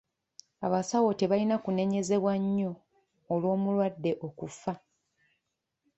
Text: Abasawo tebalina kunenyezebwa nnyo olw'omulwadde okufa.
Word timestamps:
Abasawo 0.65 1.09
tebalina 1.19 1.55
kunenyezebwa 1.63 2.33
nnyo 2.41 2.71
olw'omulwadde 3.33 4.11
okufa. 4.27 4.73